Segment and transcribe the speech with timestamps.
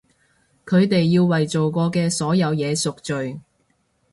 [0.65, 3.39] 佢哋要為做過嘅所有嘢贖罪！